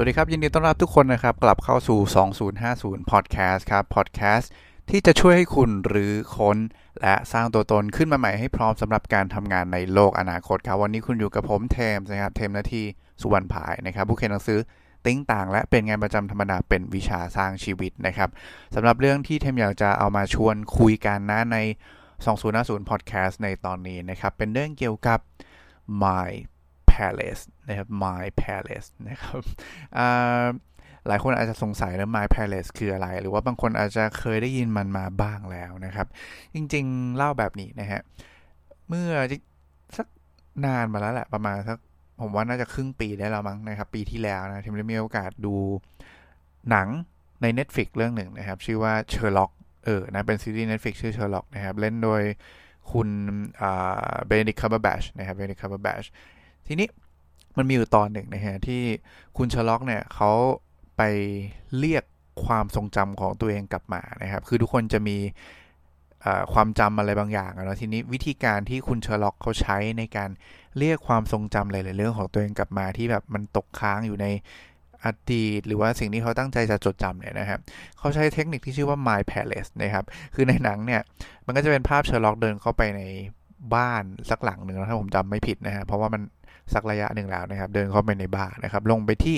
[0.00, 1.98] วัสดีครับ ยินดีต้อนรับทุกคนนะครับ กลับเข้าสู่
[2.56, 4.46] 2050 Podcast ครับ Podcast
[4.90, 6.56] ที่จะช่วยให้คุณหรือค้น
[7.02, 12.82] และสร้างตัวตนขึ้นมาใหม่ให้พร้อมสำหรับการทำงานในโลกอนาคตครับ วันนี้คุณอยู่กับผมเทมนะครับ เทมนาที
[13.20, 14.58] สุวรรณผายนะครับ ผู้เขียนหนังสือ
[15.06, 18.30] ติ้งต่าง และเป็นงานประจำธรรมดาเป็นวิชาสร้างชีวิตนะครับ
[18.74, 21.56] สำหรับเรื่องที่เทมอยากจะเอามาชวนคุยกันนะใน
[22.24, 25.18] 2050 Podcast ในตอนนี้นะครับเป็นเรื่องเกี่ยวกับ
[26.02, 26.30] my
[26.98, 29.42] palace นะครับ my palace นะครับ
[31.08, 36.06] หลายคนอาจจะสงสัยว่า my palace คืออะไร หรือว่าบางคนอาจจะเคยได้ยินมันมาบ้างแล้วนะครับ
[36.54, 38.00] จริงๆ เล่าแบบนี้นะฮะ
[38.88, 39.10] เมื่อ
[39.96, 40.06] สัก
[40.64, 41.78] นานมาแล้วแหละประมาณสัก
[42.20, 45.54] ผมว่าน่าจะครึ่งปีได้แล้วมั้งนะครับ ปีที่แล้วนะทีมได้มีโอกาสดู
[46.70, 46.88] หนัง
[47.42, 49.50] ใน Netflix เรื่องหนึ่งนะครับ ชื่อว่า Sherlock
[49.84, 52.22] เออนะเป็นซีรีส์ Netflix ชื่อ Sherlock นะครับ เล่นโดย
[52.92, 53.08] คุณ
[54.26, 56.04] Benedict Cumberbatch นะครับ Benedict Cumberbatch
[56.68, 56.88] ทีนี้
[57.56, 58.82] มันมีอยู่ตอนหนึ่งนะฮะที่
[59.36, 60.32] คุณเชอร์ล็อกเนี่ยเขา
[60.96, 61.02] ไป
[61.78, 62.04] เรียก
[62.46, 65.16] ความทรงจำของตัวเองกลับมานะครับ คือทุกคนจะมี
[66.52, 70.30] ความจำอะไรบางอย่างนะทีนี้วิธีการที่คุณเชอร์ล็อกเขาใช้ในการ
[70.78, 74.26] เรียกความทรงจำหลายๆเรื่องของตัวเองกลับมาที่แบบมันตกค้างอยู่ใน
[75.04, 77.60] อดีตหรือว่าสิ่งที่เขาตั้งใจจะจดจำเนี่ยนะครับ
[77.98, 81.00] เขาใช้เทคนิคที่ชื่อว่า Mind Palace นะครับ คือในหนังเนี่ย
[81.46, 83.02] มันก็จะเป็นภาพเชอร์ล็อกเดินเข้าไปใน
[83.74, 86.22] บ้านสักหลังหนึ่งถ้าผมจำไม่ผิดนะฮะเพราะว่ามัน
[86.74, 89.36] สักระยะหนึ่งแล้วนะครับ เดินเข้าไปในบ้านนะครับ ลงไปที่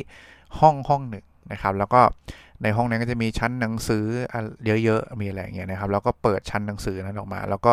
[0.60, 2.00] ห้องห้องหนึ่งนะครับ แล้วก็
[2.62, 4.04] ในห้องนั้นก็จะมีชั้นหนังสือ
[4.84, 7.72] เยอะๆมีอะไรอย่างเงี้ยนะครับ แล้วก็เปิดชั้นหนังสือนั้นออกมา แล้วก็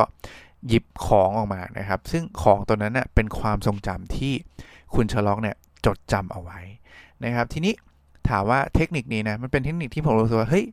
[0.67, 4.33] หยิบของออกมานะครับ ซึ่งของตัวนั้นเนี่ยเป็นความทรงจำที่
[4.95, 5.55] คุณเชอร์ล็อกเนี่ย
[5.85, 6.59] จดจำเอาไว้
[7.23, 7.73] นะครับ ทีนี้
[8.29, 10.65] ถามว่าเทคนิคนี้นะมันเป็นเทคนิคที่ผมรู้สึกว่าเฮ้ย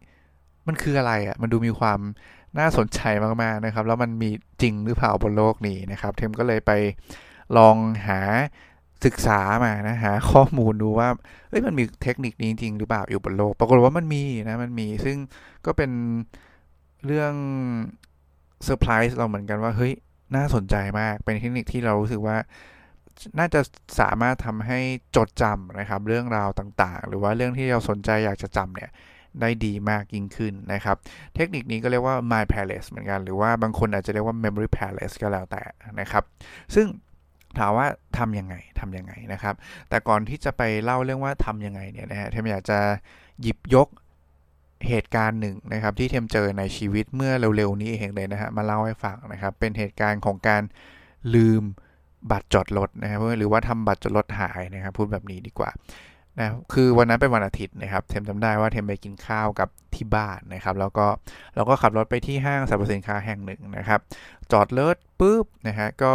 [0.67, 2.01] มันคืออะไรอะ่ะมันดูมีความ
[2.59, 3.01] น่าสนใจ
[3.43, 4.31] มากๆนะครับ แล้วมันมี
[4.63, 6.73] จริงหรือเปล่าบนโลกนี้นะครับ เทมก็เลยไป
[7.57, 7.77] ลอง
[8.07, 8.20] หา
[9.05, 11.09] ศึกษามานะหาข้อมูลดูว่า
[11.49, 15.17] เอ้ยมันมีเทคนิคนี้จริงหรือเปล่าอยู่บนโลก ปรากฏว่ามันมีนะมันมีซึ่ง
[15.67, 15.91] ก็เป็น
[17.07, 17.35] เรื่อง
[18.65, 19.93] เซอร์ไพรส์เราเหมือนกันว่าเฮ้ย
[20.37, 22.37] น่าสนใจมากเป็นเทคนิคที่เรารู้สึกว่า
[23.39, 23.61] น่าจะ
[24.01, 24.79] สามารถทำให้
[25.17, 28.91] จดจำนะครับ เรื่องราวต่างๆ หรือว่าเรื่องที่เราสนใจอยากจะจำเนี่ย
[29.41, 30.97] ได้ดีมากยิ่งขึ้นนะครับ
[31.35, 35.63] เทคนิคนี้ก็เรียกว่า my palace เหมือนกัน หรือว่าบางคนอาจจะเรียกว่า memory palace ก็แล้วแต่
[36.01, 36.25] นะครับ
[36.75, 36.87] ซึ่ง
[37.59, 37.87] ถามว่า
[38.19, 39.55] ทำยังไงทำยังไงนะครับ
[39.89, 42.79] แต่ก่อนที่จะไปเล่าเรื่องว่าทำยังไงเนี่ยนะฮะเทมอยากจะ
[43.42, 43.89] หยิบยก
[44.89, 50.63] เหตุการณ์หนึ่งนะครับที่เทมเจอในชีวิตเมื่อเร็วๆนี้เองเลยนะฮะมาเล่าให้ฟังนะครับ เป็นเหตุการณ์ของการ
[51.35, 51.63] ลืม
[52.31, 55.70] บัตรจอดรถนะครับหรือว่าทำบัตรจอดรถหายนะครับ พูดแบบนี้ดีกว่า
[56.39, 61.07] นะคือวันนั้นเป็นวันอาทิตย์นะครับ เทมจำได้ว่าเทมไปกินข้าวกับที่บ้านนะครับ แล้วก็
[61.55, 64.01] เราก็ขับรถไปที่ห้างสรรพสินค้าแห่งหนึ่งนะครับ
[64.53, 66.13] จอดรถปุ๊บนะฮะก็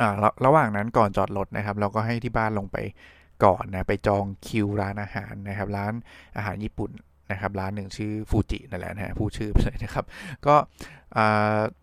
[0.00, 0.08] อ่า
[0.46, 2.76] ระหว่างนั้นก่อนจอดรถนะครับ เราก็ให้ที่บ้านลงไป
[3.44, 5.92] ก่อนนะไปจองคิวร้านอาหารนะครับ ร้าน
[6.36, 6.90] อาหารญี่ปุ่น
[7.30, 10.04] นะครับร้านหนึ่งชื่อฟูจินั่นแหละนะฮะผู้ชื่อเลยนะครับ
[10.46, 10.56] ก็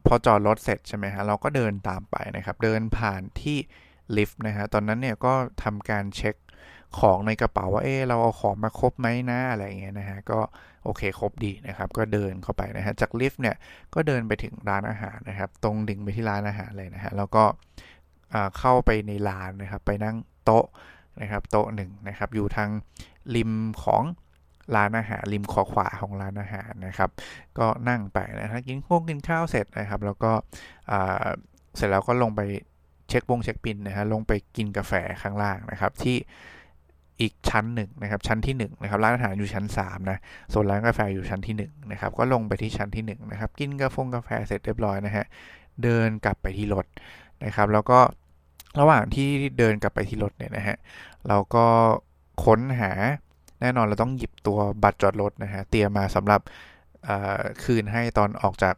[0.06, 3.58] พอจอดรถเสร็จใช่ไหมฮะเราก็เดินตามไปนะครับ เดินผ่านที่
[4.18, 6.36] ลิฟต์นะฮะตอนนั้นเนี่ยก็ทำการเช็ค
[7.00, 10.40] ของในกระเป๋าว่าเออเราเอาของมาครบไหมนะอะไรเงี้ยนะฮะก็
[10.84, 13.56] โอเคครบดีนะครับ ก็เดินเข้าไปนะฮะจากลิฟต์เนี่ย
[13.94, 17.44] ก็เดินไปถึงร้านอาหารนะครับ ตรงดิ่งไปที่ร้านอาหารเลยนะฮะแล้วก็
[18.58, 20.16] เข้าไปในร้านนะครับ ไปนั่ง
[20.46, 20.66] โต๊ะ
[21.22, 22.70] นะครับ โต๊ะหนึ่งนะครับ อยู่ทาง
[23.36, 23.52] ริม
[23.84, 24.04] ของ
[24.76, 27.10] ร้านอาหารริมขอขวาของร้านอาหารนะครับ
[27.60, 30.32] ก็นั่งไปนะฮะกินข้าวกินข้าวเสร็จนะครับ แล้วก็
[31.76, 32.42] เสร็จแล้วก็ลงไป
[33.10, 36.18] เช็คบงเช็คบินนะฮะลงไปกินกาแฟข้างล่างนะครับ ที่
[37.22, 40.18] อีกชั้นหนึ่งนะครับ ชั้นที่1นนะครับร้านอาหารอยู่ชั้น3นะ
[40.54, 45.26] ส่วนร้านกาแฟอยู่ชั้นที่1นะครับก็ลงไปที่ชั้นที่1นะครับกินกาแฟกาแฟเสร็จเรียบร้อยนะฮะ
[45.84, 46.86] เดินกลับไปที่รถ
[47.46, 48.00] นะครับ แล้วก็
[48.80, 50.78] ระหว่างที่เดินกลับไปที่รถเนี่ยนะฮะ
[51.28, 51.66] เราก็
[52.44, 52.92] ค้นหา
[53.62, 56.42] แน่นอนเราต้องหยิบตัวบัตรจอดรถนะฮะเตรียมมาสำหรับ
[57.64, 58.76] คืนให้ตอนออกจาก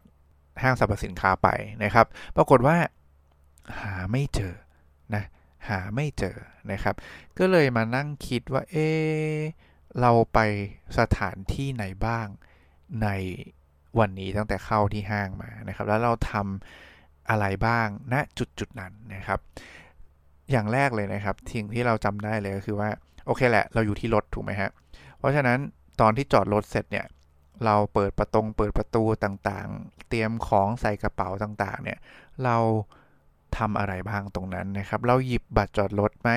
[0.62, 1.48] ห้างสรรพสินค้าไป
[1.84, 2.06] นะครับ
[2.36, 2.76] ปรากฏว่า
[3.80, 4.54] หาไม่เจอ
[5.14, 5.24] นะ
[5.68, 6.36] หาไม่เจอ
[6.72, 6.94] นะครับ
[7.38, 8.76] ก็เลยมานั่งคิดว่าเอ
[9.34, 9.36] อ
[10.00, 10.38] เราไป
[10.98, 12.26] สถานที่ไหนบ้าง
[13.02, 13.08] ใน
[13.98, 16.89] วันนี้ตั้งแต่เข้าที่ห้างมานะครับ แล้วเราทำ
[17.30, 19.40] อะไรบ้างณจุดจุดนั้นนะครับ
[20.50, 22.88] อย่างแรกเลยนะครับทิ้งที่เราจำได้เลยก็คือว่า
[23.26, 24.70] โอเคแหละ เราอยู่ที่รถถูกไหมฮะ
[25.18, 25.58] เพราะฉะนั้น
[26.00, 27.06] ตอนที่จอดรถเสร็จเนี่ย
[27.64, 31.98] เราเปิดประตงเปิดประตูต่างๆ เตรียมของใส่กระเป๋าต่างๆ เนี่ย
[32.44, 32.56] เรา
[33.56, 36.30] ทำอะไรบ้างตรงนั้นนะครับ เราหยิบบัตรจอดรถไหม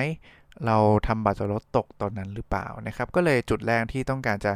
[0.66, 0.76] เรา
[1.06, 4.52] ทำบัตรจอดรถตกตอนนั้นหรือเปล่านะครับ ก็เลยจุดแรกที่ต้องการจะ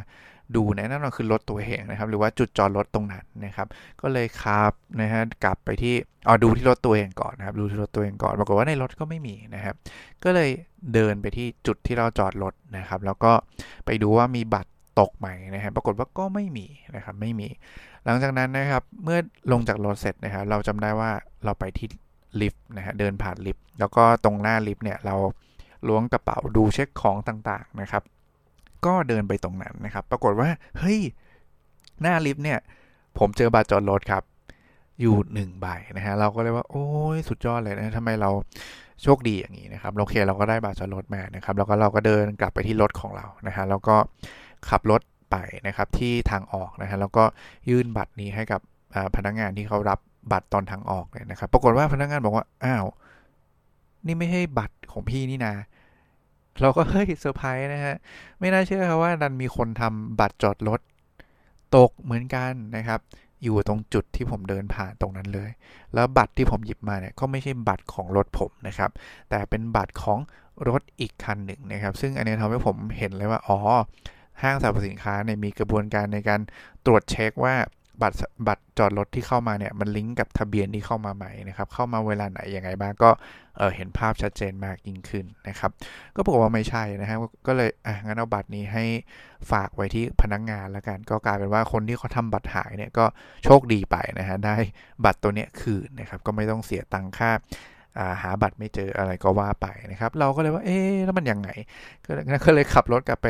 [0.55, 3.67] ดูนะนั่นก็คือรถตัวเองนะครับ หรือว่าจุดจอดรถตรงนั้นนะครับ
[4.01, 5.95] ก็เลยขับนะฮะกลับไปที่
[6.27, 9.75] อ๋อดูที่รถตัวเองก่อนนะครับ ดูที่รถตัวเองก่อนปรากฏว่าในรถก็ไม่มีนะครับ
[10.23, 10.49] ก็เลย
[10.93, 13.31] เดินไปที่จุดที่เราจอดรถนะครับ แล้วก็
[13.85, 17.47] ไปดูว่ามีบัตรตกไหมนะครับ ปรากฏว่าก็ไม่มีนะครับ ไม่มี
[18.05, 19.19] หลังจากนั้นนะครับ เมื่อ
[19.51, 21.11] ลงจากรถเสร็จนะครับ เราจำได้ว่า
[21.45, 21.87] เราไปที่
[22.41, 25.15] ลิฟต์นะฮะเดินผ่านลิฟต์แล้วก็ตรงหน้าลิฟต์เนี่ยเรา
[25.87, 28.03] ล้วงกระเป๋าดูเช็คของต่างๆนะครับ
[28.85, 30.49] ก็เดินไปตรงนั้นนะครับ ปรากฏว่า
[30.79, 30.99] เฮ้ย
[32.01, 32.59] หน้าลิฟต์เนี่ย
[33.17, 34.23] ผมเจอบัตรจอดรถครับ
[35.01, 35.67] อยู่หนึ่งใบ
[35.97, 38.29] นะฮะเราก็เลยว่า โอ้ยสุดยอดเลยนะทำไมเรา
[39.03, 43.95] โชคดีอย่างนี้นะครับโอเคเราก็ได้บัตรจอดรถมานะครับ แล้วก็เราก็เดินกลับไปที่รถของเรานะฮะแล้วก็
[44.69, 45.01] ขับรถ
[45.31, 45.35] ไป
[45.67, 47.23] นะครับที่ทางออกนะฮะแล้วก็
[47.69, 48.61] ยื่นบัตรนี้ให้กับ
[49.15, 49.99] พนักงานที่เขารับ
[50.31, 52.85] บัตรตอนทางออกเลยนะครับ ปรากฏว่าพนักงานบอกว่าอ้าว
[54.05, 55.53] นี่ไม่ใช่บัตรของพี่นี่นา
[56.61, 57.95] เราก็เฮ้ยเซอร์ไพรส์นะฮะ
[58.39, 60.79] ไม่น่าเชื่อครับว่าดันมีคนทำบัตรจอดรถ
[61.75, 62.99] ตกเหมือนกันนะครับ
[63.43, 65.49] อยู่ตรงจุดที่ผมเดินผ่านตรงนั้นเลย
[65.93, 68.91] แล้วบัตรที่ผมหยิบมาเนี่ยก็ไม่ใช่บัตรของรถผมนะครับ
[69.29, 70.19] แต่เป็นบัตรของ
[70.69, 73.57] รถอีกคันหนึ่งนะครับ ซึ่งอันนี้ทำให้ผมเห็นเลยว่า อ๋อ
[74.41, 76.41] ห้างสรรพสินค้าเนี่ยมีกระบวนการในการ
[76.85, 77.55] ตรวจเช็คว่า
[78.01, 78.17] บัตร
[78.47, 83.09] บัตรจอดรถที่เข้ามาเนี่ยมันลิงก์กับทะเบียนที่เข้ามาใหม่นะครับเข้ามาเวลาไหนยังไงบ้างก็
[83.57, 85.71] เเห็นภาพชัดเจนมากยิ่งขึ้นนะครับ
[86.15, 87.17] ก็บอกว่าไม่ใช่นะฮะ
[87.47, 88.85] ก็เลยอะงั้นเอาบัตรนี้ให้
[89.51, 93.05] ฝากไว้ที่พนักงงานแล้วกัน ก็กลายเป็นว่าคนที่เขาทำบัตรหายเนี่ยก็
[93.43, 94.55] โชคดีไปนะฮะได้
[95.05, 97.31] บัตรตัวเนี้ยคืนนะครับก็ไม่ต้องเสียตังค่า
[98.21, 101.49] หาบัตรไม่เจออะไรก็ว่าไปนะครับ เราก็เลยว่า เอ๊แล้วมันยังไง
[102.05, 103.27] ก็เลยขับรถกลับไป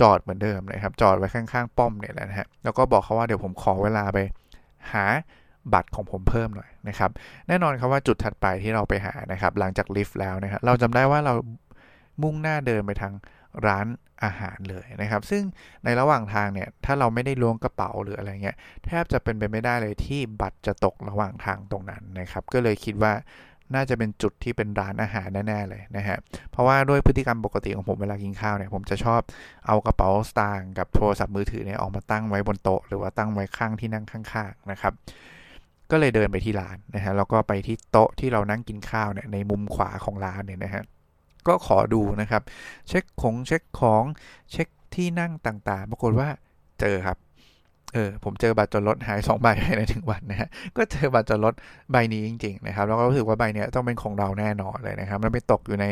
[0.00, 4.18] จอดเหมือนเดิมนะครับ จอดไว้ข้างๆป้อมเนี่ยแหละนะฮะ แล้วก็บอกเขาว่าเดี๋ยวผมขอเวลาไป
[4.92, 5.04] หา
[5.74, 7.10] บัตรของผมเพิ่มหน่อยนะครับ
[7.48, 11.34] แน่นอนครับว่าจุดถัดไปที่เราไปหานะครับ หลังจากลิฟต์แล้วนะครับ เราจำได้ว่าเรา
[12.22, 13.14] มุ่งหน้าเดินไปทาง
[13.66, 13.86] ร้าน
[14.24, 15.42] อาหารเลยนะครับ ซึ่ง
[15.84, 18.56] ในระหว่างทางเนี่ย ถ้าเราไม่ได้ล้วงกระเป๋าหรืออะไรเงี้ย
[18.86, 23.12] แทบจะเป็นไปไม่ได้เลยที่บัตรจะตกระหว่างทางตรงนั้นนะครับ ก็เลยคิดว่า
[23.74, 26.18] น่าจะเป็นจุดที่เป็นร้านอาหารแน่ๆเลยนะฮะ
[26.50, 29.20] เพราะว่าด้วยพฤติกรรมปกติของผมเวลากินข้าวเนี่ย ผมจะชอบ
[29.66, 34.92] เอากระเป๋าสตางค์กับโทรศัพท์มือถือเนี่ยออกมาตั้งไว้บนโต๊ะหรือว่าตั้งไว้ข้างที่นั่งข้างๆนะครับ
[35.90, 40.82] ก็เลยเดินไปที่ร้านนะฮะ แล้วก็ไปที่โต๊ะที่เรานั่งกินข้าวเนี่ยในมุมขวาของร้านเนี่ยนะฮะ
[41.48, 42.42] ก็ขอดูนะครับ
[42.88, 44.04] เช็คของเช็คของ
[44.50, 46.28] เช็คที่นั่งต่างๆ ปรากฏว่า
[46.80, 47.16] เจอครับ
[47.92, 51.54] เออผมเจอบัตรจดรถหายสองใบภายในถึงวันนะฮะก็เจอบัตรจดรถ
[51.92, 55.86] ใบนี้จริง ๆ นะครับ แล้วก็รู้สึกว่าใบนี้ต้องเป็นของเราแน่นอนเลยนะครับ มันไปตกอยู่ใน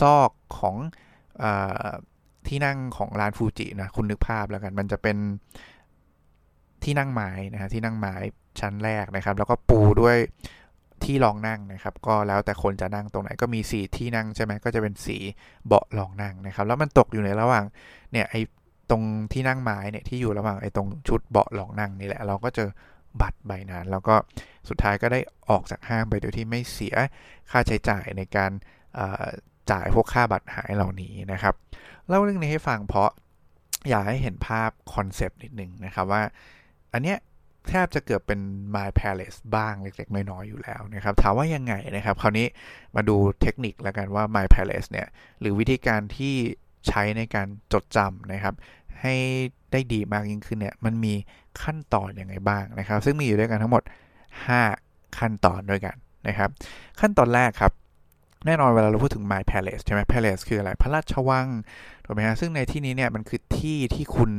[0.00, 0.76] ซอกของ
[1.42, 1.44] อ
[2.48, 5.16] ที่นั่งของร้านฟูจินะคุณนึกภาพแล้วกัน มันจะเป็น
[6.84, 8.14] ที่นั่งไม้นะฮะที่นั่งไม้
[8.60, 10.16] ชั้นแรกนะครับ แล้วก็ปูด้วย
[11.04, 15.18] ที่รองนั่งนะครับ ก็แล้วแต่คนจะนั่งตรงไหนก็มีสีที่นั่งใช่ไหมก็จะเป็นสี
[15.66, 17.64] เบาะรองนั่งนะครับ แล้วมันตกอยู่ในระหว่าง
[18.12, 18.34] เนี่ยไอ
[18.94, 19.02] รง
[19.32, 22.68] ที่นั่งไม้เนี่ยที่อยู่ระหว่างไอ้ตรงชุดเบาะรองนั่งนี่แหละ เราก็เจอ
[23.20, 24.14] บัตรใบนั้นแล้วก็
[24.68, 25.20] สุดท้ายก็ได้
[25.50, 26.94] ออกจากห้างไปโดยที่ไม่เสีย
[27.50, 28.50] ค่าใช้จ่ายในการ
[29.70, 31.54] จ่ายพวกค่าบัตรหายเหล่านี้นะครับ
[32.08, 33.10] เล่าเรื่องนี้ให้ฟังเพราะ
[33.88, 36.22] อยากให้เห็นภาพคอนเซปต์นิดนึงนะครับว่า
[36.92, 37.18] อันเนี้ย
[37.68, 38.40] แทบจะเกือบเป็น
[38.74, 42.46] My Palace บ้างเล็กๆ น้อยๆ อยู่แล้วนะครับถามว่ายังไงนะครับคราวนี้
[42.96, 45.08] มาดูเทคนิคแล้วกันว่า My Palace เนี่ย
[45.40, 46.34] หรือวิธีการที่
[46.88, 48.54] ใช้ในการจดจำนะครับ
[49.04, 49.16] ให้
[49.72, 51.14] ได้ดีมากยิ่งขึ้นเนี่ยมันมี
[51.62, 53.82] ขั้นตอนอยังไงบ้างนะครับ ซึ่งมีอยู่ด้วยกันทั้งหมด
[54.50, 55.96] 5 ขั้นตอนด้วยกัน
[56.28, 56.50] นะครับ
[57.00, 57.72] ขั้นตอนแรกครับ
[58.46, 61.46] แน่นอนเวลาเราพูดถึง Mind Palace ใช่ไหม Palace คืออะไร พระราชวัง
[62.04, 64.30] ถูกไหมฮะ ซึ่งในที่นี้เนี่ยมันคือที่ที่คุณ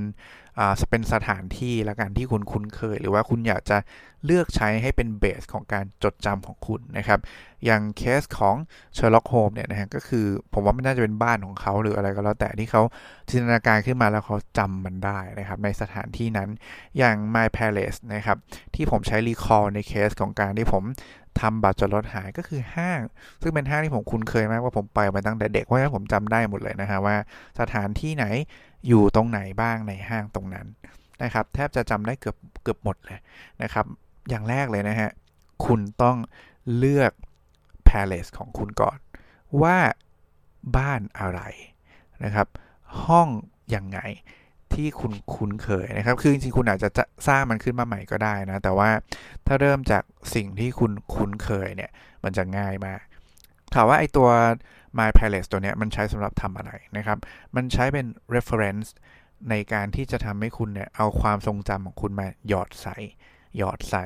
[0.90, 3.78] เป็นสถานที่และการที่คุณคุ้นเคย หรือว่าคุณอยากจะ
[4.26, 7.20] เลือกใช้ให้เป็น base ของการจดจำของคุณนะครับ
[7.66, 8.56] อย่างเคสของ
[8.96, 12.82] เชอร์ล็อกโฮล์มส์เนี่ยนะฮะ ก็คือผมว่ามันน่าจะเป็นบ้านของเขาหรืออะไรก็แล้วแต่ที่เขา
[13.30, 16.50] จินตนาการขึ้นมาแล้วเขาจำมันได้นะครับในสถานที่นั้น
[16.98, 18.38] อย่าง Mind Palace นะครับ
[18.76, 20.84] ที่ผมใช้ recall ในเคสของการที่ผม
[21.42, 23.00] ทำบัตรจดรถหายก็คือห้าง
[23.42, 27.16] ซึ่งเป็นห้างที่ผมคุ้นเคยมากว่าผมไปมาตั้งแต่เด็กเพราะฉะนั้นผมจำได้หมดเลยนะฮะว่า
[27.60, 28.26] สถานที่ไหน
[28.88, 30.68] อยู่ตรงไหนบ้างในห้างตรงนั้น
[31.24, 33.20] นะครับแทบจะจำได้เกือบเกือบหมดเลย
[33.64, 33.86] นะครับ
[34.30, 35.10] อย่างแรกเลยนะฮะ
[35.66, 36.18] คุณต้อง
[36.78, 37.12] เลือก
[37.88, 38.98] palace ของคุณก่อน
[39.62, 39.78] ว่า
[40.78, 41.42] บ้านอะไร
[42.24, 42.48] นะครับ
[43.06, 43.28] ห้อง
[43.76, 44.00] ยังไง
[44.76, 48.90] ที่คุณคุ้นเคยนะครับ คือจริงๆคุณอาจจะจะสร้างมันขึ้นมาใหม่ก็ได้นะ แต่ว่า
[49.48, 50.04] ถ้าเริ่มจาก
[50.36, 51.92] สิ่งที่คุณคุ้นเคยเนี่ย
[52.24, 53.02] มันจะง่ายมาก
[53.74, 54.30] ถามว่าไอตัว
[54.98, 57.18] My Palace ตัวเนี้ยมันใช้สำหรับทำอะไรนะครับ
[57.56, 58.06] มันใช้เป็น
[58.36, 58.90] reference
[59.50, 62.98] ในการที่จะทำให้คุณเนี่ยเอาความทรงจำของคุณมาหยอดใส่
[63.58, 64.06] หยอดใส่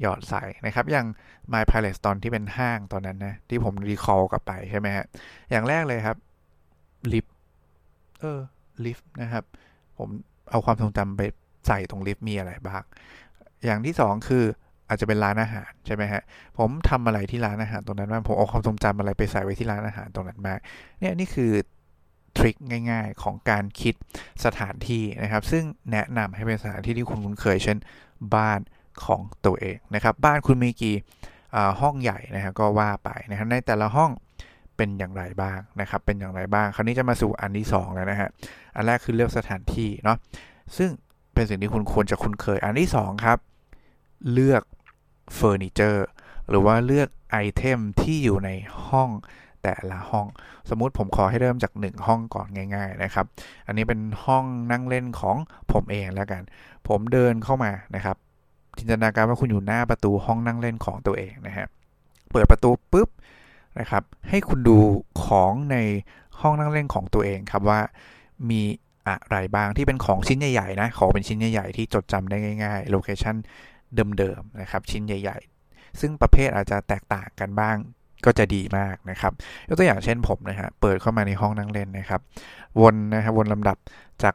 [0.00, 1.06] หยอดใส่นะครับ อย่าง
[1.52, 5.06] My Palace ตอนที่เป็นห้างตอนนั้นนะ ที่ผมรีคอลกลับไปใช่ไหมฮะ
[5.50, 6.16] อย่างแรกเลยครับ
[7.12, 7.26] ลิฟ
[8.20, 8.40] เออ
[8.84, 9.44] ลิฟนะครับ
[9.98, 10.08] ผม
[10.50, 11.22] เอาความทรงจำไป
[11.66, 12.82] ใส่ตรงลิฟต์มีอะไรบ้าง
[13.64, 14.44] อย่างที่สองคือ
[14.88, 16.22] อาจจะเป็นร้านอาหารใช่ไหมฮะ
[16.58, 20.58] ผมทำอะไรที่ร้านอาหารตรงนั้นบ้างผมเอาความทรงจำอะไรไปใส่ไว้ที่ร้านอาหารตรงนั้นมาก
[21.00, 21.52] เนี่ยนี่คือ
[22.38, 22.56] ทริค
[22.90, 23.94] ง่ายๆของการคิด
[24.44, 27.78] สถานที่นะครับ ซึ่งแนะนำให้เป็นสถานที่ที่คุณคุ้นเคย เช่น
[28.34, 28.60] บ้าน
[29.04, 30.96] ของตัวเองนะครับ บ้านคุณมีกี่
[31.80, 34.10] ห้องใหญ่นะครับก็ว่าไปนะครับในแต่ละห้อง
[34.76, 38.28] เป็นอย่างไรบ้างนะครับ เป็นอย่างไรบ้าง คราวนี้จะมาสู่อันที่2แล้วนะฮะ
[38.76, 40.16] อันแรกคือเลือกสถานที่เนาะ
[40.76, 40.90] ซึ่ง
[41.34, 43.38] เป็นสิ่งที่คุณควรจะคุ้นเคย อันที่2ครับ
[44.32, 44.62] เลือก
[45.34, 46.06] เฟอร์นิเจอร์
[46.48, 48.50] หรือว่าเลือก item ที่อยู่ใน
[48.88, 49.10] ห้อง
[49.62, 50.26] แต่ละห้อง
[50.70, 53.26] สมมุติผมขอให้เริ่มจาก 1 ห้องก่อนง่าย ๆนะครับ
[53.66, 55.36] อันนี้เป็นห้องนั่งเล่นของ
[55.72, 56.42] ผมเองแล้วกัน
[56.88, 58.16] ผมเดินเข้ามานะครับ
[58.78, 61.66] จินตนาการว่าคุณอยู่หน้าประตูห้องนั่งเล่นของตัวเองนะฮะ
[62.32, 63.08] เปิดประตูปุ๊บ
[63.80, 64.78] นะครับให้คุณดู
[65.24, 65.76] ของใน
[66.40, 67.80] ห้องนั่งเล่นของตัวเองครับว่า
[68.50, 68.62] มี
[69.08, 73.36] อะไรบ้างที่เป็นของชิ้นใหญ่ๆนะขอเป็นชิ้นใหญ่ๆที่จดจำได้ง่ายๆโลเคชัน
[74.18, 75.38] เดิมๆนะครับชิ้นใหญ่
[75.68, 77.76] ๆ ซึ่งประเภทอาจจะแตกต่างกันบ้าง
[78.24, 79.32] ก็จะดีมากนะครับ
[79.68, 82.20] ยกตัวอย่างเช่นผมนะฮะเปิดเข้ามาในห้องนั่งเล่นนะครับ
[82.80, 83.76] วนนะครับวนลำดับ
[84.22, 84.34] จาก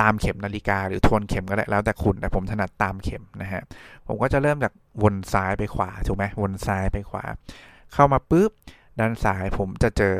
[0.00, 3.62] ตามเข็มนาฬิกาหรือทวนเข็มก็ได้แล้วแต่คุณแต่ผมถนัดตามเข็มนะฮะ
[4.06, 4.72] ผมก็จะเริ่มจาก
[5.02, 7.24] วนซ้ายไปขวาถูกไหมวนซ้ายไปขวา
[7.92, 8.50] เข้ามาปุ๊บ
[8.98, 10.14] ด้านซ้ายผมจะเจอ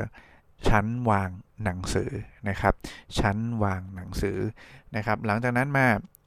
[0.68, 1.30] ชั้นวาง
[1.64, 2.10] หนังสือ
[2.48, 2.74] นะครับ
[3.18, 4.38] ชั้นวางหนังสือ
[4.96, 5.86] นะครับ หลังจากนั้นมา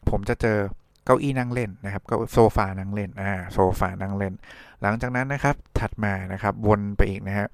[0.10, 0.58] ผมจะเจอ
[1.06, 4.34] เก้าอี้นั่งเล่นนะครับก็โซฟานั่งเล่นอ่าโซฟานั่งเล่น
[4.82, 7.48] หลังจากนั้นนะครับถัดมานะครับวนไปอีกนะฮะ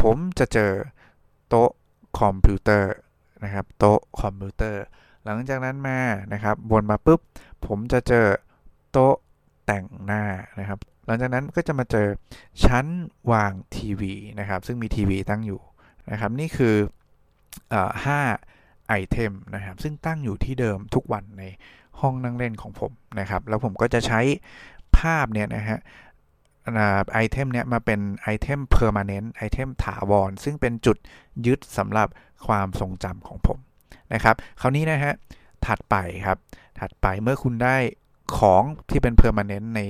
[0.00, 0.72] ผมจะเจอ
[1.48, 1.70] โต๊ะ
[2.20, 2.92] คอมพิวเตอร์
[3.44, 4.82] นะครับโต๊ะคอมพิวเตอร์
[5.24, 5.98] หลังจากนั้นมา
[6.32, 7.20] นะครับวนมาปุ๊บ
[7.66, 8.26] ผมจะเจอ
[8.92, 9.14] โต๊ะ
[9.66, 10.22] แต่งหน้า
[10.60, 12.06] นะครับ หลังจากนั้นก็จะมาเจอ
[12.64, 12.86] ชั้น
[13.32, 15.60] วางทีวีนะครับ ซึ่งมีทีวีตั้งอยู่
[16.10, 16.74] นะครับ นี่คือ
[18.04, 18.20] ห้า
[18.88, 21.44] item นะครับ ซึ่งตั้งอยู่ที่เดิมทุกวันใน
[22.00, 24.20] ห้องนั่งเล่นของผมนะครับ แล้วผมก็จะใช้
[24.96, 25.78] ภาพเนี่ยนะฮะ
[27.12, 30.96] item เนี้ยมาเป็น item permanent item ถาวร ซึ่งเป็นจุด
[31.46, 32.08] ยึดสำหรับ
[32.46, 33.58] ความทรงจำของผม
[34.14, 35.14] นะครับคราวนี้นะฮะ
[35.66, 36.38] ถัดไปครับ
[36.80, 37.76] ถัดไปเมื่อคุณได้
[38.38, 39.80] ของที่เป็นเพอร์มานเนนต์ใน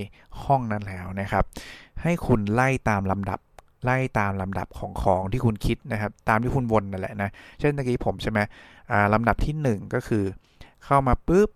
[0.45, 1.45] ห้องนั้นแล้วนะครับ
[2.03, 3.41] ให้คุณไล่ตามลำดับ
[3.85, 8.39] ไล่ตามลำดับของของที่คุณคิดนะครับ ตามที่คุณวนนั่นแหละนะ เช่นตะกี้ผมใช่ไหม
[9.13, 10.25] ลำดับที่ 1 ก็คือ
[10.85, 11.51] เข้ามาปุ๊บ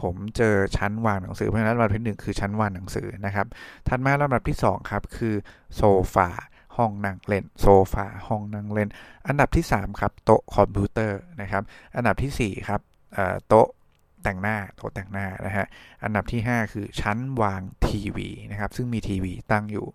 [0.00, 3.46] ผมเจอชั้นวางหนังสือเพราะฉะนั้นลำดับที่ 1 คือชั้นวางหนังสือนะครับ
[3.88, 5.34] ถัดมาลำดับที่ 2 ครับ คือ
[5.76, 5.82] โซ
[6.14, 6.28] ฟา
[6.76, 8.88] ห้องนั่งเล่น โซฟาห้องนั่งเล่น
[9.26, 11.62] อันดับที่ 3 ครับ โต๊ะคอมพิวเตอร์นะครับ
[11.96, 12.80] อันดับที่ 4 ครับ
[13.48, 13.68] โต๊ะ
[14.22, 15.66] แต่งหน้าโต๊ะแต่งหน้านะฮะ
[16.04, 19.86] อันดับที่ 5 คือชั้นวางทีวีนะครับ ซึ่งมีทีวีตั้งอยู่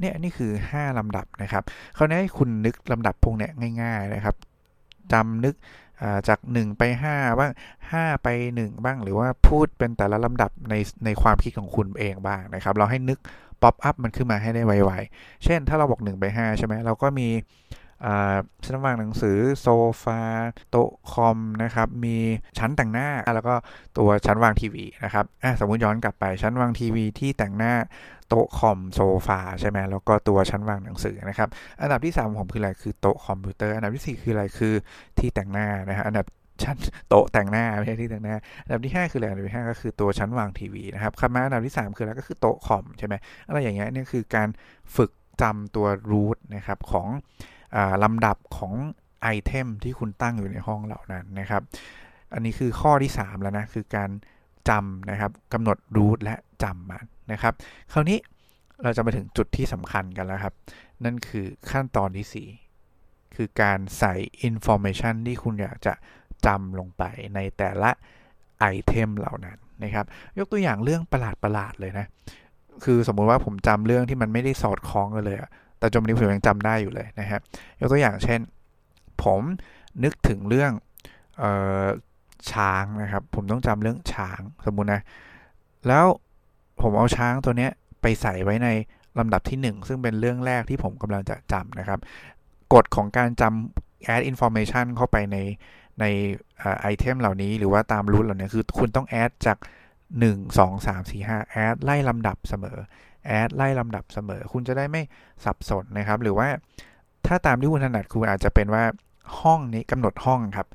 [0.00, 1.62] เนี่ยนี่คือ 5 ลำดับนะครับ
[1.94, 3.50] เขาให้คุณนึกลำดับพวกเนี้ย
[3.82, 4.34] ง่าย ๆนะครับ
[5.12, 5.54] จำนึก
[6.28, 7.52] จาก 1 ไป 5 บ้าง
[7.86, 10.74] 5 ไป 1 บ้างหรือว่าพูดเป็นแต่ละลำดับใน
[11.04, 13.18] ในความคิดของคุณเองบ้างนะครับ เราให้นึก
[13.64, 17.28] pop up มันขึ้นมาให้ได้ไวๆ เช่นถ้าเราบอก1ไป5ใช่ไหมเราก็มี
[18.64, 19.68] ชั้นวางหนังสือโซ
[20.02, 20.20] ฟา
[20.70, 22.16] โต๊ะคอมนะครับ มี
[22.58, 23.54] ชั้นแต่งหน้าแล้วก็
[23.98, 25.24] ตัวชั้นวางทีวีนะครับ
[25.60, 27.74] สมมุติย้อนกลับไปชั้นวางทีวีที่แต่งหน้า
[28.28, 31.48] โต๊ะคอมโซฟาใช่ไหมแล้วก็ตัวชั้นวางหนังสือนะครับ
[31.80, 34.74] อันดับที่3ของผมคืออะไรคือโต๊ะคอมพิวเตอร์ อันดับที่ 4 คืออะไรคือ
[35.18, 36.26] ที่แต่งหน้านะฮะอันดับ
[36.62, 36.76] ชั้น
[37.08, 43.14] โต๊ะแต่งหน้าไม่ใช่ที่แต่งหน้าอันดับที่ 5 คืออะไรอันดับที่5ก็คือตัวชั้นวางทีวีนะครับคำมาอันดับที่ 3 คืออะไรก็คือโต๊ะคอมใช่ไหม
[43.46, 44.48] อะไรอย่างเงี้ยนี่คือการ
[44.96, 45.10] ฝึก
[45.42, 47.08] จำตัวรูทนะครับของ
[48.04, 48.72] ลำดับของ
[49.22, 51.62] ไอเทมที่คุณตั้งอยู่ในห้องเหล่านั้นนะครับ
[52.34, 54.10] อันนี้คือข้อที่ 3 แล้วนะคือการ
[54.68, 57.54] จำนะครับกำหนดรูทและจำมันนะครับ
[57.92, 58.18] คราวนี้
[58.82, 60.54] เราจะมาถึงจุดที่สำคัญกันแล้วครับ
[61.04, 62.48] นั่นคือขั้นตอนที่
[63.00, 64.14] 4 คือการใส่
[64.48, 65.92] information ที่คุณอยากจะ
[66.46, 67.02] จำลงไป
[67.34, 67.90] ในแต่ละ
[68.60, 70.06] ไอเทมเหล่านั้นนะครับ
[70.38, 72.06] ยกตัวอย่างเรื่องประหลาดประหลาดเลยนะ
[72.84, 77.40] คือสมมุติว่าผมจำเรื่องที่มันไม่ได้สอดคล้องกันเลยอะแต่จนวันนี้ผมยังจำได้อยู่เลยนะครับ
[77.80, 78.40] ยกตัวอย่างเช่น
[79.22, 79.42] ผม
[80.04, 80.72] นึกถึงเรื่อง
[81.42, 81.44] อ
[81.84, 81.86] อ
[82.52, 85.00] ช้างนะครับ ผมต้องจำเรื่องช้างสมมุตินะ
[85.88, 86.04] แล้ว
[86.80, 87.70] ผมเอาช้างตัวเนี้ย
[88.02, 88.68] ไปใส่ไว้ใน
[89.18, 92.00] ลำดับที่ 1 ซึ่งเป็นเรื่องแรกที่ผมกำลังจะจำนะครับ
[92.74, 95.36] กฎของการจำ add information เข้าไปใน
[96.00, 96.04] ใน
[96.80, 99.58] ไอเทมเหล่านี้หรือว่าตามรูทเหล่านี้คือคุณต้อง add จาก
[100.22, 102.78] 1 2 3 4 5 add ไล่ลำดับเสมอ
[103.26, 105.02] แอดไล่ลำดับเสมอ คุณจะได้ไม่
[105.44, 106.48] สับสนนะครับ หรือว่า
[107.26, 108.84] ถ้าตามที่คุณถนัดคุณอาจจะเป็นว่า
[109.40, 110.68] ห้องนี้กำหนดห้องครับ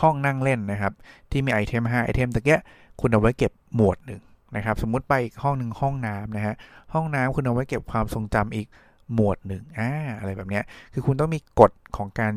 [0.00, 0.92] ห้องนั่งเล่นนะครับ
[1.30, 2.60] ที่มีไอเทม5ไอเทมตะเกีย
[3.00, 4.22] คุณเอาไว้เก็บหมวดหนึ่ง
[4.56, 6.54] นะครับ สมมุติไปอีกห้องหนึ่งห้องน้ำนะฮะ
[6.94, 8.66] ห้องน้ำคุณเอาไว้เก็บความทรงจำอีก
[9.14, 10.60] หมวดหนึ่งอ่าอะไรแบบนี้
[10.92, 12.34] คือคุณต้องมีกฎของการ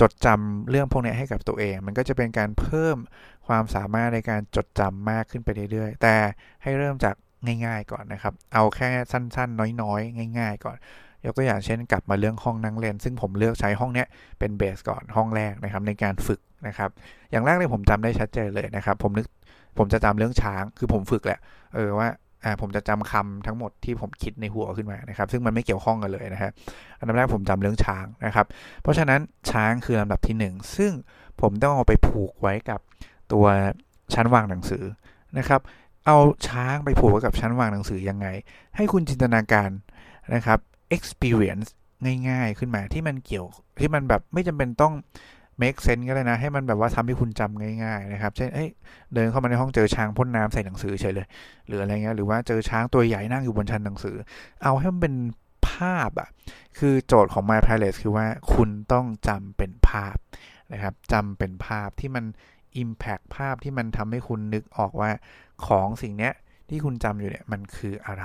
[0.00, 2.96] จดจำเรื่องพวกนี้ให้กับตัวเอง มันก็จะเป็นการเพิ่ม
[3.46, 6.14] ความสามารถในการจดจำมากขึ้นไปเรื่อยๆ แต่
[6.62, 7.14] ให้เริ่มจาก
[7.66, 10.76] ง่าย ๆ ก่อนนะครับ เอาแค่สั้นๆ น้อยๆ ง่าย ๆ ก่อน
[11.24, 14.04] ยกตัวอย่างเช่นกลับมาเรื่องห้องนั่งเล่น ซึ่งผมเลือกใช้ห้องนี้
[14.38, 16.90] เป็นเบสก่อนห้องแรกนะครับในการฝึกนะครับ
[17.30, 19.26] อย่างแรกเลยผมจำได้ชัดเจนเลยนะครับ ผมนึก
[19.78, 21.38] ผมจะจำเรื่องช้าง คือผมฝึกแหละ
[21.74, 22.08] เออว่า
[22.44, 26.50] อ่าผมจะจำคำทั้งหมดที่ผมคิดในหัวขึ้นมานะครับ ซึ่งมันไม่เกี่ยวข้องกันเลยนะฮะ
[26.98, 28.46] อันดับแรกผมจำเรื่องช้างนะครับ
[28.82, 29.20] เพราะฉะนั้น
[29.50, 30.92] ช้างคือลำดับที่ 1 ซึ่ง
[31.40, 32.80] ผมต้องเอาไปผูกไว้กับ
[33.32, 33.46] ตัว
[34.14, 34.84] ชั้นวางหนังสือ
[35.38, 35.60] นะครับ
[36.06, 36.16] เอา
[36.48, 38.26] ช้างไปผูกไว้กับชั้นวางหนังสือยังไง
[38.76, 39.70] ให้คุณจินตนาการ
[40.34, 40.58] นะครับ
[40.96, 41.68] experience
[42.28, 43.46] ง่ายๆขึ้นมาที่มันเกี่ยว
[43.80, 44.94] ที่มันแบบไม่จำเป็นต้อง
[45.60, 48.68] make sense ก็เลยนะ ให้มันแบบว่าทำให้คุณจำง่าย ๆ นะครับ เช่นเอ้ย
[49.14, 51.26] เดินเข้ามาในห้องเจอช้างพ่นน้ำใส่หนังสือเฉยเลย
[51.66, 54.16] หรืออะไรเงี้ยหรือว่าเจอช้างตัวใหญ่นั่งอยู่บนชั้นหนังสือ
[54.62, 55.14] เอาให้มันเป็น
[55.68, 56.28] ภาพอะ
[56.78, 60.16] คือโจทย์ของ My Palace คือว่าคุณต้องจำเป็นภาพ
[60.72, 62.24] นะครับจำเป็นภาพที่มัน
[62.82, 65.10] Impact ภาพที่มันทำให้คุณนึกออกว่า
[65.66, 66.32] ของสิ่งเนี้ย
[66.68, 68.24] ที่คุณจำอยู่เนี่ยมันคืออะไร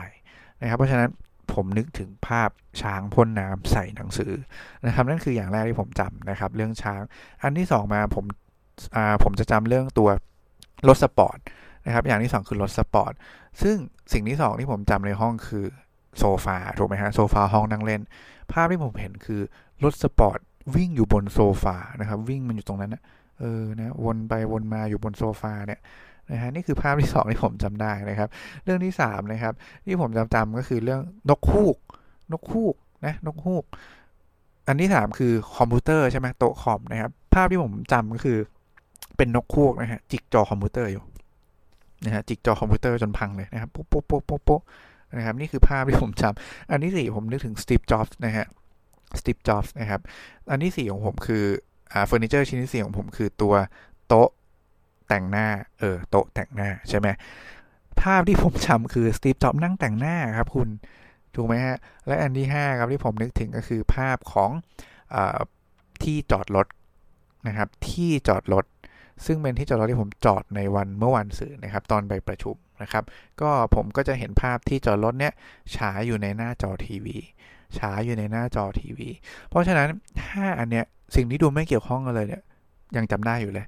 [0.62, 1.10] นะครับ เพราะฉะนั้น
[1.58, 2.50] ผมนึกถึงภาพ
[2.82, 4.34] ช้างพ่นน้ำใส่หนังสือ
[4.86, 7.02] นะครับ นั่นคืออย่างแรกที่ผมจำนะครับ เรื่องช้าง
[7.42, 8.26] อันที่ 2 มาผม
[9.24, 10.10] ผมจะจำเรื่องตัว
[10.88, 11.38] รถสปอร์ต
[11.86, 13.14] นะครับ อย่างที่ 2 คือรถสปอร์ต
[13.62, 13.76] ซึ่ง
[14.14, 15.66] สิ่งที่ 2 ที่ผมจำในห้องคือ
[16.20, 18.02] โซฟาถูกไหมฮะโซฟาห้องนั่งเล่น
[18.52, 19.42] ภาพที่ผมเห็นคือ
[19.84, 20.40] รถสปอร์ต
[20.76, 23.04] วิ่งอยู่บนโซฟานะครับ วิ่งมันอยู่ตรงนั้นนะ
[23.40, 25.80] เออนะวนไปวนมาอยู่บนโซฟาเนี่ย
[26.32, 28.30] นะฮะนี่คือภาพที่2ที่ผมจำได้นะครับ
[28.64, 29.54] เรื่องที่3นะครับ
[29.86, 31.78] ที่ผมจำจำก็คือเรื่องนกฮูก
[32.32, 33.64] นกฮูกนะนกฮูก
[34.68, 38.38] อันที่ 3 คือคอมพิวเตอร์ใช่ไหมโต๊ะคอมนะครับ ภาพที่ผมจำก็คือ
[39.18, 41.04] เป็นนกฮูกนะฮะจิกจอคอมพิวเตอร์อยู่
[42.06, 44.62] นะฮะจิกจอคอมพิวเตอร์จนพังเลยนะครับปุ๊บปุ๊บปุ๊บปุ๊บปุ๊บ
[45.18, 48.46] นะครับนี่คือภาพที่ผมจำอันที่ 4 ผมนึกถึงสตีฟจ็อบส์นะฮะ
[49.20, 50.02] สตีฟจ็อบส์นะครับ
[50.52, 51.44] อันที่ 4 ของผมคือ
[51.92, 53.54] อ่าเฟอร์นิเจอร์ชิ้นที่4ของผมคือตัว
[54.08, 54.30] โต๊ะ
[55.10, 55.48] แต่งหน้า
[55.80, 57.08] เออ โต๊ะแต่งหน้าใช่ไหม
[58.02, 60.70] ภาพที่ผมจำคือสตีฟ จ็อบส์นั่งแต่งหน้าครับคุณ
[61.36, 61.78] ถูกไหมฮะ
[62.08, 64.52] และอันที่ 5 ครับที่ผมนึกถึงก็คือภาพของ
[65.16, 65.18] อ
[66.04, 66.68] ที่จอดรถ
[67.48, 68.66] นะครับ ที่จอดรถ
[69.26, 73.04] ซึ่งเป็นที่จอดรถที่ผมจอดในวันเมื่อวานซืนนะครับ ตอนไปประชุมนะครับ
[73.42, 75.34] ก็ผมก็จะเห็นภาพที่จอดรถเนี้ย
[75.76, 77.18] ฉายอยู่ในหน้าจอทีวี
[77.80, 79.10] ฉายอยู่ในหน้าจอทีวี
[79.50, 79.88] เพราะฉะนั้น
[80.24, 82.44] 5 อันเนี้ยสิ่งที่ดูไม่เกี่ยวข้องกันเลยเนี่ย
[82.98, 83.66] ยังจำได้อยู่เลย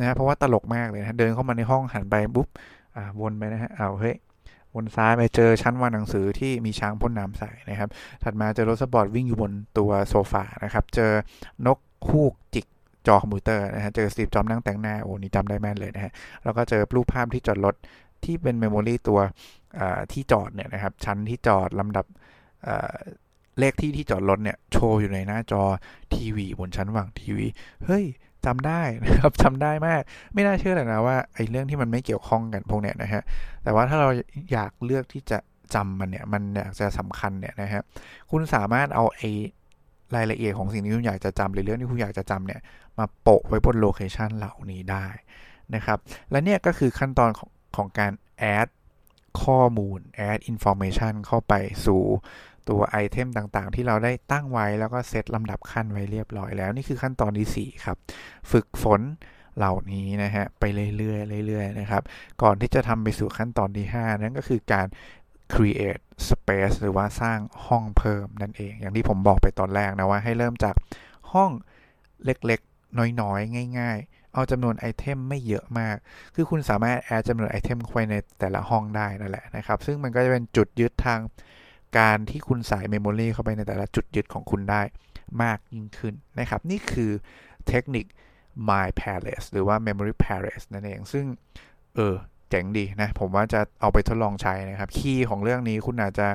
[0.00, 2.48] นะฮะเพราะว่าตลกมากเลยนะเดินเข้ามาในห้องหันไปปุ๊บ
[2.96, 4.16] อ่าวนไปนะฮะเอาเฮ้ย
[4.74, 7.88] วนซ้ายไปเจอชั้นวางหนังสือที่มีช้างพ่นน้ำใส่นะครับ
[8.22, 11.12] ถัดมาเจอรถสปอร์ตวิ่งอยู่บนตัวโซฟานะครับ เจอ
[11.66, 12.66] นกฮูกจิก
[13.06, 16.12] จอคอมพิวเตอร์นะฮะ เจอสตีฟจ็อบส์นั่งแต่งหน้า โอ้นี่จำได้แม่นเลยนะฮะ
[16.44, 17.74] แล้วก็เจอรูปภาพที่จอดรถ
[18.24, 19.20] ที่เป็น memory ตัว
[20.12, 22.06] ที่จอดเนี่ยนะครับ ชั้นที่จอดลำดับ
[23.58, 25.62] เลขที่ที่จอดรถเนี่ยโชว์อยู่ในหน้าจอ
[26.14, 27.46] ทีวีบนชั้นวางทีวี
[27.84, 28.04] เฮ้ย
[28.46, 30.02] จำได้นะครับจำได้มาก
[30.34, 33.22] ไม่น่าเชื่อเลยนะว่าไอ้เรื่องที่มันไม่เกี่ยวข้องกันพวกเนี้ยนะฮะ
[33.64, 34.08] แต่ว่าถ้าเรา
[34.52, 35.38] อยากเลือกที่จะ
[35.74, 37.82] จำมันเนี่ยมันอยากจะสำคัญเนี่ยนะฮะ
[38.30, 39.30] คุณสามารถเอาไอ้
[40.16, 42.60] รายละเอียดของสิ่งที่คุณอยากจะจำหรือเรื่องที่คุณอยากจะจำเนี่ย
[42.98, 45.06] มาโปะไว้บน location เหล่านี้ได้
[45.74, 45.98] นะครับ
[46.30, 48.68] และเนี่ยก็คือขั้นตอนของของการแอด
[49.42, 51.54] ข้อมูล add information เข้าไป
[51.86, 52.02] สู่
[52.70, 57.96] ตัวไอเทมต่างๆ ที่เราได้ตั้งไว้แล้วก็เซตลำดับขั้นไว้เรียบร้อยแล้ว นี่คือขั้นตอนที่ 4 ครับ
[58.50, 59.00] ฝึกฝน
[59.56, 62.02] เหล่านี้นะฮะไปเรื่อยๆเรื่อยๆนะครับ
[62.42, 64.86] ก่อนที่จะทำไปสู่ขั้นตอนที่ 5 นั่นก็คือการ
[65.54, 70.74] create space หรือว่าสร้างห้องเพิ่มนั่นเอง อย่างที่ผมบอกไปตอนแรกนะว่าให้เริ่มจาก
[71.32, 71.50] ห้อง
[72.24, 75.96] เล็กๆ น้อยๆ ง่าย ๆ เอาจำนวน item ไม่เยอะมาก
[76.34, 81.20] คือคุณสามารถ add จำนวน item เข้าไปในแต่ละห้องได้นั่นแหละนะครับ ซึ่งมันก็จะเป็นจุดยึดทาง
[81.98, 84.82] การที่คุณใส่ memory เข้าไปในแต่ละจุดยึดของคุณได้
[85.42, 87.10] มากยิ่งขึ้นนะครับ นี่คือ
[87.68, 88.06] เทคนิค
[88.68, 91.24] Mind Palace หรือว่า Memory Palace นั่นเอง ซึ่ง
[91.96, 92.14] เออ
[92.50, 96.28] เจ๋งดีนะ ผมว่าจะเอาไปทดลองใช้นะครับ key ของเรื่องนี้คุณอาจจะ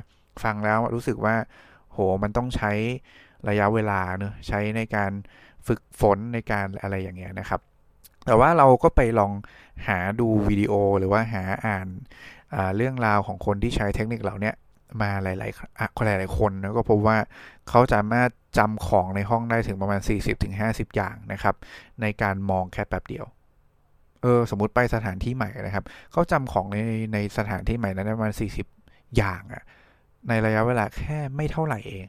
[0.44, 1.36] ฟังแล้วรู้สึกว่า
[1.92, 2.72] โห มันต้องใช้
[3.50, 5.12] ระยะเวลาเนอะใช้ในการ
[5.68, 7.62] ฝึกฝนในการอะไรอย่างเงี้ยนะครับ
[8.26, 9.32] แต่ว่าเราก็ไปลอง
[9.88, 11.88] หาดูวิดีโอหรือว่าหาอ่าน
[12.78, 14.52] เรื่องราวของคนที่ใช้เทคนิคเหล่านี้
[15.02, 17.18] มาหลายๆคนหลาย ๆ คนนะก็พบว่า
[17.70, 20.02] เขาสามารถจำของในห้องได้ถึงประมาณ
[20.48, 21.56] 40-50 อย่างนะครับ
[22.02, 23.26] ในการมองแค่แป๊บเดียว
[24.22, 26.78] เออสมมติไปสถานที่ใหม่นะครับ เขาจำของใน
[27.14, 28.34] ในสถานที่ใหม่นั้นได้ประมาณ
[28.74, 29.64] 40 อย่างอะ
[30.30, 32.06] ในระยะเวลาแค่ไม่เท่าไหร่เอง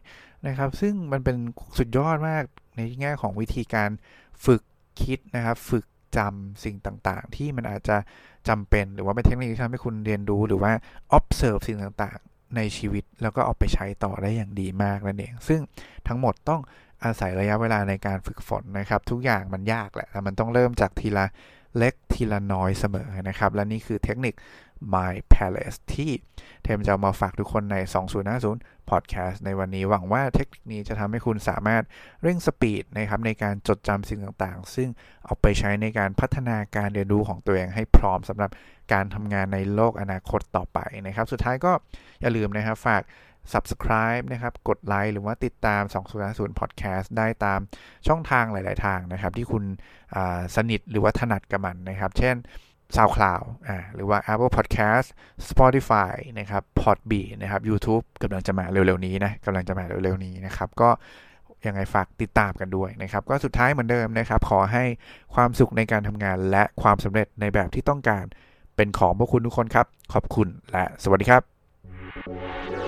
[0.46, 1.36] นะครับ ซึ่งมันเป็น
[1.78, 2.44] สุดยอดมาก
[2.76, 3.90] ในแง่ของวิธีการ
[4.44, 4.62] ฝึก
[5.02, 5.84] คิดนะครับ ฝึก
[6.16, 7.96] จำสิ่งต่างๆ ที่มันอาจจะ
[8.48, 10.72] จำเป็นหรือว่าเป็นเทคนิคที่ทำให้คุณเรียนรู้หรือว่า
[11.16, 12.20] observe สิ่งต่าง
[12.56, 15.60] ในชีวิตแล้วก็เอาไปใช้ต่อได้อย่างดีมากนั่นเอง ซึ่ง
[16.08, 16.60] ทั้งหมดต้อง
[17.04, 21.26] อาศัยระยะเวลาในการฝึกฝนนะครับ ทุกอย่างมันยากแหละแต่มันต้องเริ่มจากทีละ
[21.78, 24.34] เล็กทีละน้อยเสมอนะครับ และนี่คือเทคนิค
[24.94, 26.12] My Palace ที่
[26.62, 27.76] เทมจะามาฝากทุกคนใน
[28.32, 31.82] 2050 Podcast ในวันนี้หวังว่าเทคนิคนี้จะทำให้คุณสามารถ
[32.22, 34.88] เร่งสปีดนะครับในการจดจำสิ่งต่างๆ ซึ่ง
[35.24, 38.50] เอาไปใช้ในการพัฒนาการเรียนรู้ของตัวเองให้พร้อมสำหรับ
[38.92, 41.72] การทำงานในโลกอนาคตต่อไปนะครับ สุดท้ายก็
[42.20, 43.02] อย่าลืมนะครับฝาก
[43.52, 45.82] subscribe นะครับ กดไลค์หรือว่าติดตาม
[46.20, 47.60] 2050 Podcast ได้ตาม
[48.08, 49.64] ช่องทางหลาย ๆ ทางนะครับ ที่คุณ
[50.56, 52.36] สนิทหรือว่าถนัดกับมันนะครับ เช่น
[52.96, 55.06] SoundCloud อ่าหรือว่า Apple Podcast
[55.48, 60.90] Spotify นะครับ Podbean นะครับ YouTube กำลังจะมาเร็วๆนี้นะกำลังจะมาเร็วๆนี้นะครับ ก็
[61.66, 64.84] ยังไงฝากติดตามกันด้วยนะครับ ก็สุดท้ายเหมือนเดิมนะครับ ขอให้
[65.34, 68.24] ความสุขในการทำงานและความสำเร็จในแบบที่ต้องการ
[68.76, 72.85] เป็นของพวกคุณทุกคนครับ ขอบคุณและสวัสดีครับ